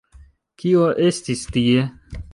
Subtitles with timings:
[0.63, 1.87] Kio estis tie?